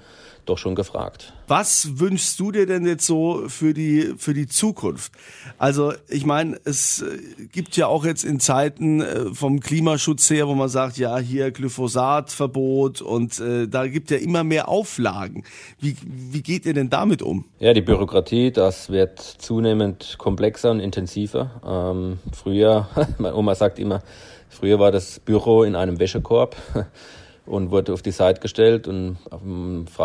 doch 0.48 0.58
schon 0.58 0.76
gefragt. 0.76 1.34
Was 1.48 2.00
wünschst 2.00 2.40
du 2.40 2.52
dir 2.52 2.66
denn 2.66 2.86
jetzt 2.86 3.06
so 3.06 3.44
für 3.48 3.74
die, 3.74 4.14
für 4.18 4.34
die 4.34 4.48
Zukunft? 4.48 5.12
Also 5.58 5.94
ich 6.10 6.26
meine, 6.26 6.60
es 6.66 7.02
äh, 7.02 7.46
gibt 7.52 7.78
ja 7.78 7.88
auch 7.88 8.06
jetzt 8.06 8.24
in 8.24 8.40
Zeiten 8.40 9.02
äh, 9.02 9.34
vom 9.34 9.60
Klimaschutz 9.60 10.30
her, 10.30 10.48
wo 10.48 10.56
man 10.56 10.70
sagt, 10.70 10.98
ja, 10.98 11.18
hier 11.18 11.52
Glyphosatverbot 11.52 13.02
und 13.02 13.40
äh, 13.40 13.68
da 13.68 13.88
gibt 13.88 14.12
ja 14.12 14.18
immer 14.18 14.44
mehr 14.44 14.68
Auflagen. 14.68 15.44
Wie, 15.80 15.96
wie 16.06 16.42
geht 16.42 16.66
ihr 16.66 16.74
denn 16.74 16.90
damit 16.90 17.22
um? 17.22 17.46
Ja, 17.60 17.74
die 17.74 17.82
Bürokratie, 17.82 18.52
das 18.52 18.90
wird 18.90 19.20
zunehmend 19.20 20.16
komplexer 20.18 20.72
und 20.72 20.80
intensiver. 20.80 21.62
Ähm, 21.66 22.20
früher, 22.34 22.90
meine 23.18 23.36
Oma 23.48 23.56
sagt 23.56 23.80
immer, 23.80 24.02
früher 24.50 24.78
war 24.78 24.92
das 24.92 25.22
Büro 25.22 25.64
in 25.64 25.78
einem 25.78 26.00
Wäschekorb 26.00 26.58
und 27.46 27.72
wurde 27.72 27.94
auf 27.94 28.02
die 28.02 28.12
Seite 28.12 28.42
gestellt 28.42 28.90
und 28.90 29.20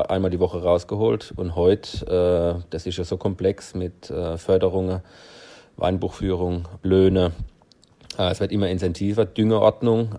einmal 0.09 0.31
die 0.31 0.39
Woche 0.39 0.63
rausgeholt. 0.63 1.33
Und 1.35 1.57
heute, 1.57 2.61
äh, 2.61 2.65
das 2.71 2.87
ist 2.87 2.99
ja 2.99 3.03
so 3.03 3.17
komplex 3.17 3.75
mit 3.75 4.11
äh, 4.11 4.39
Förderungen, 4.39 5.01
Weinbuchführung, 5.77 6.69
Löhne. 6.85 7.33
Äh, 8.17 8.31
es 8.31 8.39
wird 8.39 8.53
immer 8.53 8.69
intensiver, 8.69 9.25
Düngerordnung 9.25 10.11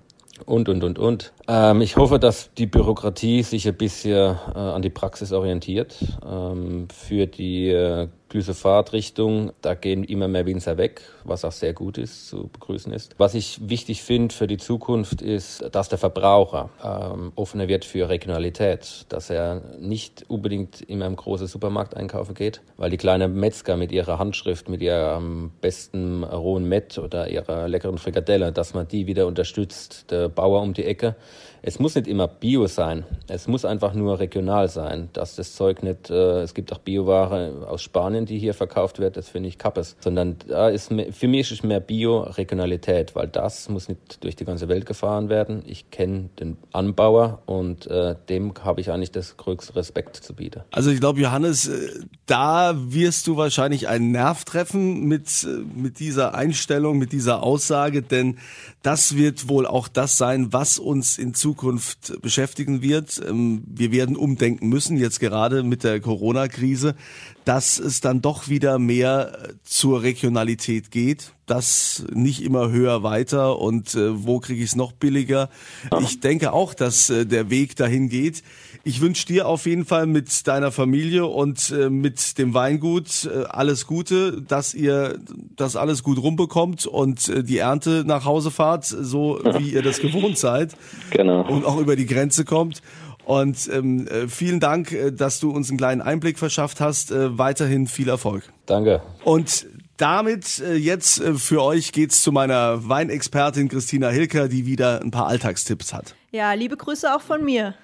und, 0.46 0.68
und, 0.68 0.84
und, 0.84 1.00
und. 1.00 1.32
Ähm, 1.48 1.80
ich 1.80 1.96
hoffe, 1.96 2.20
dass 2.20 2.54
die 2.56 2.66
Bürokratie 2.66 3.42
sich 3.44 3.66
ein 3.70 3.78
bisschen 3.78 4.36
an 4.54 4.82
die 4.82 4.90
Praxis 4.90 5.32
orientiert. 5.32 5.96
Ähm, 6.30 6.90
für 6.90 7.26
die 7.26 8.10
Glyphosat-Richtung, 8.34 9.52
da 9.62 9.76
gehen 9.76 10.04
immer 10.04 10.28
mehr 10.28 10.48
Winzer 10.48 10.78
weg, 10.78 11.02
was 11.24 11.46
auch 11.46 11.52
sehr 11.52 11.74
gut 11.74 12.00
ist, 12.00 12.28
zu 12.28 12.48
begrüßen 12.48 12.92
ist. 12.92 13.14
Was 13.20 13.36
ich 13.36 13.60
wichtig 13.70 14.02
finde 14.02 14.34
für 14.34 14.48
die 14.48 14.58
Zukunft 14.58 15.22
ist, 15.22 15.64
dass 15.72 15.88
der 15.88 16.00
Verbraucher 16.00 16.72
ähm, 16.84 17.32
offener 17.36 17.68
wird 17.68 17.86
für 17.86 18.10
Regionalität, 18.10 19.06
dass 19.10 19.30
er 19.30 19.62
nicht 19.80 20.26
unbedingt 20.30 20.82
in 20.82 21.04
einem 21.04 21.16
großen 21.16 21.46
Supermarkt 21.46 21.96
einkaufen 21.96 22.34
geht, 22.34 22.62
weil 22.78 22.90
die 22.90 22.98
kleinen 22.98 23.36
Metzger 23.36 23.78
mit 23.78 23.92
ihrer 23.92 24.18
Handschrift, 24.18 24.68
mit 24.68 24.82
ihrem 24.82 25.52
besten 25.62 26.24
rohen 26.24 26.68
Mett 26.68 26.98
oder 26.98 27.30
ihrer 27.30 27.68
leckeren 27.68 28.00
Frikadelle, 28.00 28.52
dass 28.52 28.74
man 28.74 28.88
die 28.88 29.06
wieder 29.06 29.28
unterstützt. 29.28 30.10
Der 30.10 30.28
Bauer 30.28 30.64
um 30.64 30.74
die 30.74 30.86
Ecke, 30.86 31.16
es 31.66 31.80
muss 31.80 31.96
nicht 31.96 32.08
immer 32.08 32.28
Bio 32.28 32.68
sein. 32.68 33.06
Es 33.30 33.48
muss 33.48 33.64
einfach 33.64 33.94
nur 33.94 34.20
regional 34.20 34.68
sein, 34.68 35.08
dass 35.14 35.38
das 35.38 35.56
Zeug 35.56 35.82
nicht, 35.82 36.10
äh, 36.10 36.42
es 36.42 36.54
gibt 36.54 36.74
auch 36.74 36.80
Bioware 36.80 37.66
aus 37.70 37.82
Spanien, 37.82 38.23
die 38.26 38.40
hier 38.40 38.54
verkauft 38.54 39.00
wird, 39.00 39.18
das 39.18 39.30
finde 39.30 39.50
ich 39.50 39.58
kappes. 39.58 39.96
Sondern 40.00 40.38
da 40.48 40.70
ist, 40.70 40.92
für 41.12 41.28
mich 41.28 41.52
ist 41.52 41.64
mehr 41.64 41.80
Bio-Regionalität, 41.80 43.16
weil 43.16 43.28
das 43.28 43.70
muss 43.70 43.90
nicht 43.90 44.24
durch 44.24 44.36
die 44.36 44.46
ganze 44.46 44.68
Welt 44.68 44.86
gefahren 44.86 45.30
werden. 45.30 45.64
Ich 45.66 45.92
kenne 45.92 46.30
den 46.40 46.58
Anbauer 46.72 47.42
und 47.46 47.88
äh, 47.88 48.16
dem 48.30 48.54
habe 48.64 48.82
ich 48.82 48.92
eigentlich 48.92 49.12
das 49.12 49.38
größte 49.38 49.76
Respekt 49.76 50.18
zu 50.18 50.34
bieten. 50.34 50.62
Also 50.72 50.92
ich 50.92 51.00
glaube, 51.00 51.20
Johannes, 51.22 51.68
äh, 51.68 51.90
da 52.26 52.74
wirst 52.76 53.28
du 53.28 53.38
wahrscheinlich 53.38 53.88
einen 53.88 54.12
Nerv 54.12 54.46
treffen 54.46 55.06
mit, 55.06 55.44
äh, 55.44 55.48
mit 55.76 56.00
dieser 56.00 56.36
Einstellung, 56.36 56.98
mit 56.98 57.12
dieser 57.12 57.44
Aussage, 57.44 58.02
denn 58.02 58.38
das 58.82 59.16
wird 59.16 59.48
wohl 59.48 59.66
auch 59.66 59.88
das 59.88 60.18
sein, 60.18 60.52
was 60.52 60.80
uns 60.80 61.18
in 61.18 61.34
Zukunft 61.34 61.54
Zukunft 61.64 62.22
beschäftigen 62.22 62.82
wird. 62.82 63.22
Ähm, 63.28 63.64
wir 63.66 63.92
werden 63.92 64.16
umdenken 64.16 64.70
müssen, 64.70 64.98
jetzt 64.98 65.20
gerade 65.20 65.64
mit 65.64 65.84
der 65.84 66.00
Corona-Krise, 66.00 66.96
dass 67.46 67.80
es 67.80 68.02
dann 68.02 68.22
doch 68.22 68.48
wieder 68.48 68.80
mehr 68.80 69.32
äh, 69.34 69.54
zur 69.64 70.02
Regionalität 70.02 70.92
geht, 70.92 71.34
dass 71.46 72.06
nicht 72.14 72.42
immer 72.42 72.70
höher 72.70 73.04
weiter 73.04 73.60
und 73.60 73.96
äh, 73.96 74.26
wo 74.26 74.40
kriege 74.40 74.64
ich 74.64 74.72
es 74.72 74.76
noch 74.76 74.94
billiger. 74.94 75.50
Ich 76.02 76.20
denke 76.20 76.54
auch, 76.54 76.74
dass 76.74 77.10
äh, 77.10 77.26
der 77.26 77.50
Weg 77.50 77.76
dahin 77.76 78.10
geht. 78.10 78.44
Ich 78.86 79.00
wünsche 79.00 79.26
dir 79.26 79.48
auf 79.48 79.66
jeden 79.66 79.86
Fall 79.86 80.08
mit 80.08 80.46
deiner 80.48 80.72
Familie 80.72 81.26
und 81.26 81.72
äh, 81.72 81.90
mit 81.90 82.38
dem 82.38 82.54
Weingut 82.54 83.26
äh, 83.26 83.46
alles 83.46 83.88
Gute, 83.88 84.42
dass 84.42 84.74
ihr 84.74 85.20
das 85.56 85.76
alles 85.76 86.04
gut 86.04 86.18
rumbekommt 86.18 86.86
und 86.86 87.30
äh, 87.30 87.44
die 87.44 87.60
Ernte 87.60 88.04
nach 88.06 88.26
Hause 88.26 88.52
fahrt, 88.52 88.86
so 88.86 89.40
wie 89.58 89.70
ihr 89.70 89.84
das 89.84 90.00
gewohnt 90.00 90.38
seid. 90.38 90.76
Genau. 91.12 91.48
Und 91.48 91.66
auch 91.66 91.78
über 91.78 91.96
die 91.96 92.06
Grenze 92.06 92.46
kommt. 92.46 92.82
Und 93.26 93.70
ähm, 93.72 94.08
äh, 94.08 94.28
vielen 94.28 94.60
Dank, 94.60 94.92
äh, 94.92 95.12
dass 95.12 95.40
du 95.40 95.52
uns 95.52 95.70
einen 95.70 95.78
kleinen 95.78 96.02
Einblick 96.02 96.38
verschafft 96.40 96.82
hast. 96.82 97.12
Äh, 97.12 97.38
weiterhin 97.38 97.88
viel 97.88 98.10
Erfolg. 98.10 98.44
Danke. 98.66 99.02
Und 99.24 99.66
damit 99.98 100.60
äh, 100.60 100.76
jetzt 100.76 101.22
äh, 101.22 101.36
für 101.36 101.64
euch 101.64 101.92
geht's 101.92 102.24
zu 102.24 102.32
meiner 102.32 102.88
Weinexpertin 102.90 103.70
Christina 103.70 104.10
Hilker, 104.10 104.48
die 104.48 104.66
wieder 104.66 105.02
ein 105.02 105.12
paar 105.12 105.28
Alltagstipps 105.28 105.94
hat. 105.94 106.16
Ja, 106.32 106.54
liebe 106.54 106.76
Grüße 106.76 107.14
auch 107.14 107.22
von 107.22 107.46
mir. 107.46 107.76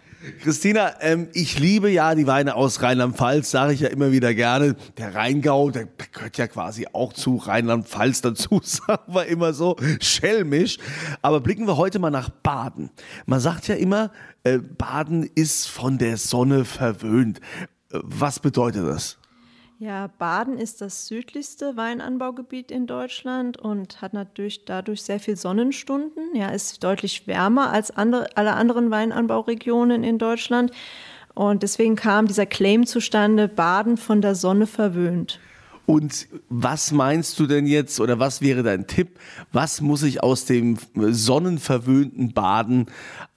Christina, 0.41 0.95
ähm, 0.99 1.29
ich 1.33 1.59
liebe 1.59 1.89
ja 1.89 2.13
die 2.13 2.27
Weine 2.27 2.55
aus 2.55 2.81
Rheinland-Pfalz, 2.81 3.51
sage 3.51 3.73
ich 3.73 3.79
ja 3.79 3.87
immer 3.87 4.11
wieder 4.11 4.33
gerne. 4.33 4.75
Der 4.97 5.15
Rheingau, 5.15 5.71
der 5.71 5.87
gehört 6.11 6.37
ja 6.37 6.47
quasi 6.47 6.87
auch 6.91 7.13
zu 7.13 7.37
Rheinland-Pfalz 7.37 8.21
dazu, 8.21 8.59
sagen 8.63 9.13
wir 9.13 9.27
immer 9.27 9.53
so 9.53 9.77
schelmisch. 10.01 10.77
Aber 11.21 11.39
blicken 11.39 11.67
wir 11.67 11.77
heute 11.77 11.99
mal 11.99 12.11
nach 12.11 12.29
Baden. 12.29 12.89
Man 13.25 13.39
sagt 13.39 13.69
ja 13.69 13.75
immer, 13.75 14.11
äh, 14.43 14.57
Baden 14.57 15.23
ist 15.23 15.69
von 15.69 15.97
der 15.97 16.17
Sonne 16.17 16.65
verwöhnt. 16.65 17.39
Äh, 17.91 17.99
was 18.03 18.39
bedeutet 18.39 18.85
das? 18.85 19.18
Ja, 19.81 20.07
Baden 20.17 20.57
ist 20.57 20.81
das 20.81 21.07
südlichste 21.07 21.77
Weinanbaugebiet 21.77 22.69
in 22.69 22.85
Deutschland 22.85 23.55
und 23.55 24.01
hat 24.01 24.11
natürlich 24.11 24.65
dadurch 24.65 25.03
sehr 25.03 25.21
viel 25.21 25.37
Sonnenstunden. 25.37 26.35
Ja, 26.35 26.49
ist 26.49 26.83
deutlich 26.83 27.27
wärmer 27.27 27.71
als 27.71 27.89
andere, 27.89 28.27
alle 28.35 28.55
anderen 28.55 28.91
Weinanbauregionen 28.91 30.03
in 30.03 30.17
Deutschland. 30.17 30.71
Und 31.33 31.63
deswegen 31.63 31.95
kam 31.95 32.27
dieser 32.27 32.45
Claim 32.45 32.85
zustande, 32.85 33.47
Baden 33.47 33.95
von 33.95 34.21
der 34.21 34.35
Sonne 34.35 34.67
verwöhnt. 34.67 35.39
Und 35.89 36.27
was 36.49 36.91
meinst 36.91 37.39
du 37.39 37.47
denn 37.47 37.65
jetzt 37.65 37.99
oder 37.99 38.19
was 38.19 38.41
wäre 38.41 38.61
dein 38.61 38.85
Tipp? 38.85 39.19
Was 39.51 39.81
muss 39.81 40.03
ich 40.03 40.21
aus 40.21 40.45
dem 40.45 40.77
sonnenverwöhnten 40.93 42.31
Baden 42.31 42.85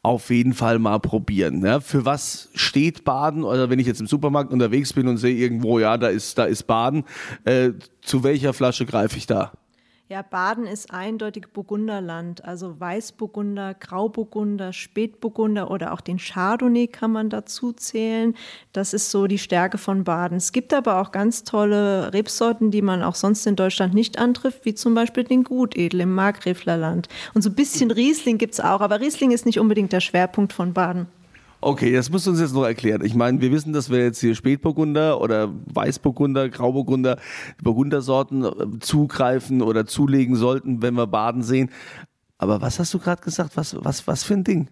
auf 0.02 0.28
jeden 0.28 0.52
Fall 0.52 0.78
mal 0.78 0.98
probieren? 1.00 1.64
Ja, 1.64 1.80
für 1.80 2.04
was 2.04 2.50
steht 2.54 3.04
Baden? 3.04 3.42
Oder 3.42 3.70
wenn 3.70 3.78
ich 3.78 3.86
jetzt 3.86 4.02
im 4.02 4.06
Supermarkt 4.06 4.52
unterwegs 4.52 4.92
bin 4.92 5.08
und 5.08 5.16
sehe 5.16 5.34
irgendwo, 5.34 5.78
ja, 5.78 5.96
da 5.96 6.08
ist, 6.08 6.36
da 6.36 6.44
ist 6.44 6.64
Baden, 6.64 7.04
äh, 7.44 7.70
zu 8.02 8.22
welcher 8.22 8.52
Flasche 8.52 8.84
greife 8.84 9.16
ich 9.16 9.24
da? 9.24 9.52
Ja, 10.08 10.20
Baden 10.20 10.66
ist 10.66 10.92
eindeutig 10.92 11.46
Burgunderland, 11.54 12.44
also 12.44 12.78
Weißburgunder, 12.78 13.72
Grauburgunder, 13.72 14.74
Spätburgunder 14.74 15.70
oder 15.70 15.94
auch 15.94 16.02
den 16.02 16.18
Chardonnay 16.18 16.86
kann 16.86 17.12
man 17.12 17.30
dazu 17.30 17.72
zählen. 17.72 18.34
Das 18.74 18.92
ist 18.92 19.10
so 19.10 19.26
die 19.26 19.38
Stärke 19.38 19.78
von 19.78 20.04
Baden. 20.04 20.36
Es 20.36 20.52
gibt 20.52 20.74
aber 20.74 21.00
auch 21.00 21.12
ganz 21.12 21.44
tolle 21.44 22.12
Rebsorten, 22.12 22.70
die 22.70 22.82
man 22.82 23.02
auch 23.02 23.14
sonst 23.14 23.46
in 23.46 23.56
Deutschland 23.56 23.94
nicht 23.94 24.18
antrifft, 24.18 24.66
wie 24.66 24.74
zum 24.74 24.94
Beispiel 24.94 25.24
den 25.24 25.44
Gutedel 25.44 26.00
im 26.00 26.14
Markgräflerland. 26.14 27.08
Und 27.32 27.40
so 27.40 27.48
ein 27.48 27.54
bisschen 27.54 27.90
Riesling 27.90 28.36
gibt 28.36 28.52
es 28.52 28.60
auch, 28.60 28.82
aber 28.82 29.00
Riesling 29.00 29.30
ist 29.30 29.46
nicht 29.46 29.60
unbedingt 29.60 29.92
der 29.92 30.00
Schwerpunkt 30.00 30.52
von 30.52 30.74
Baden. 30.74 31.06
Okay, 31.64 31.92
das 31.92 32.10
musst 32.10 32.26
du 32.26 32.30
uns 32.30 32.40
jetzt 32.40 32.54
noch 32.54 32.64
erklären. 32.64 33.04
Ich 33.04 33.14
meine, 33.14 33.40
wir 33.40 33.52
wissen, 33.52 33.72
dass 33.72 33.88
wir 33.88 33.98
jetzt 34.02 34.18
hier 34.20 34.34
Spätburgunder 34.34 35.20
oder 35.20 35.54
Weißburgunder, 35.72 36.48
Grauburgunder, 36.48 37.20
Burgundersorten 37.62 38.44
äh, 38.44 38.78
zugreifen 38.80 39.62
oder 39.62 39.86
zulegen 39.86 40.34
sollten, 40.34 40.82
wenn 40.82 40.94
wir 40.94 41.06
Baden 41.06 41.44
sehen. 41.44 41.70
Aber 42.36 42.60
was 42.60 42.80
hast 42.80 42.92
du 42.92 42.98
gerade 42.98 43.22
gesagt? 43.22 43.56
Was, 43.56 43.76
was, 43.78 44.08
was 44.08 44.24
für 44.24 44.34
ein 44.34 44.42
Ding? 44.42 44.68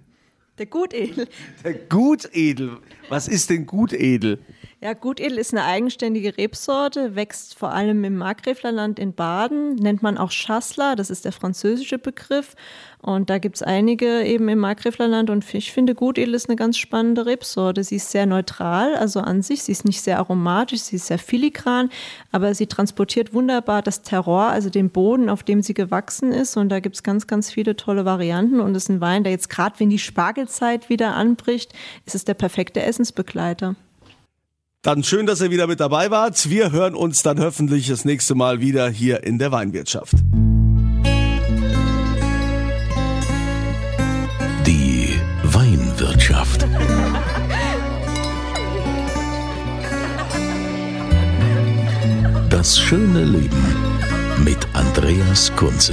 Der 0.59 0.67
Gutedel. 0.67 1.29
Der 1.63 1.75
Gutedel. 1.75 2.79
Was 3.09 3.29
ist 3.29 3.51
denn 3.51 3.67
Gutedel? 3.67 4.41
Ja, 4.83 4.95
Gutedel 4.95 5.37
ist 5.37 5.53
eine 5.53 5.67
eigenständige 5.67 6.39
Rebsorte, 6.39 7.15
wächst 7.15 7.55
vor 7.55 7.71
allem 7.75 8.03
im 8.03 8.17
Markgräflerland 8.17 8.99
in 8.99 9.13
Baden, 9.13 9.75
nennt 9.75 10.03
man 10.03 10.17
auch 10.17 10.31
Chasselas, 10.31 10.97
das 10.97 11.11
ist 11.11 11.27
der 11.27 11.33
französische 11.33 11.99
Begriff. 11.99 12.57
Und 13.03 13.29
da 13.29 13.37
gibt 13.37 13.57
es 13.57 13.63
einige 13.63 14.23
eben 14.23 14.49
im 14.49 14.59
Markgräflerland 14.59 15.29
und 15.29 15.45
ich 15.53 15.73
finde 15.73 15.95
Gutedel 15.95 16.33
ist 16.33 16.49
eine 16.49 16.57
ganz 16.57 16.79
spannende 16.79 17.27
Rebsorte. 17.27 17.85
Sie 17.85 17.97
ist 17.97 18.11
sehr 18.11 18.25
neutral, 18.25 18.95
also 18.95 19.21
an 19.21 19.43
sich, 19.43 19.65
sie 19.65 19.73
ist 19.73 19.85
nicht 19.85 20.01
sehr 20.01 20.17
aromatisch, 20.17 20.81
sie 20.81 20.97
ist 20.97 21.09
sehr 21.09 21.19
filigran, 21.19 21.91
aber 22.33 22.55
sie 22.55 22.67
transportiert 22.67 23.35
wunderbar 23.35 23.83
das 23.83 24.01
Terroir, 24.01 24.49
also 24.49 24.71
den 24.71 24.89
Boden, 24.89 25.29
auf 25.29 25.43
dem 25.43 25.61
sie 25.61 25.75
gewachsen 25.75 26.33
ist. 26.33 26.57
Und 26.57 26.71
da 26.71 26.81
gibt 26.81 26.95
es 26.95 27.03
ganz, 27.03 27.27
ganz 27.27 27.53
viele 27.53 27.77
tolle 27.77 28.07
Varianten. 28.07 28.61
Und 28.61 28.75
es 28.75 28.85
ist 28.85 28.89
ein 28.89 29.03
Wein, 29.03 29.25
der 29.25 29.33
jetzt 29.33 29.51
gerade, 29.51 29.79
wenn 29.79 29.91
die 29.91 29.99
Spargelzeit 29.99 30.89
wieder 30.89 31.15
anbricht, 31.17 31.75
ist 32.07 32.15
es 32.15 32.25
der 32.25 32.33
perfekte 32.33 32.81
Essensbegleiter. 32.81 33.77
Dann 34.83 35.05
schön, 35.05 35.27
dass 35.27 35.43
ihr 35.43 35.51
wieder 35.51 35.67
mit 35.67 35.79
dabei 35.79 36.11
wart. 36.11 36.49
Wir 36.49 36.73
hören 36.73 36.95
uns 36.95 37.23
dann 37.23 37.39
hoffentlich 37.39 37.89
das 37.89 38.07
nächste 38.07 38.35
Mal 38.35 38.61
wieder 38.61 38.89
hier 38.89 39.25
in 39.25 39.39
der 39.39 39.53
Weinwirtschaft. 39.53 40.15
Die 44.67 45.21
Weinwirtschaft. 45.43 46.67
Das 52.49 52.79
schöne 52.79 53.25
Leben 53.25 53.77
mit 54.43 54.67
Andreas 54.73 55.55
Kunze. 55.57 55.93